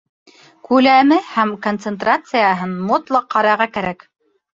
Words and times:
Күләме 0.67 1.17
һәм 1.33 1.51
концентрацияһын 1.65 2.73
мотлаҡ 2.93 3.29
ҡарарға 3.37 3.69
кәрәк. 3.77 4.09